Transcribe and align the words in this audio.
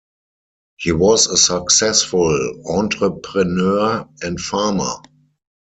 He 0.79 0.91
was 0.93 1.27
a 1.27 1.37
successful 1.37 2.63
entrepreneur 2.65 4.07
and 4.23 4.39
farmer. 4.39 4.95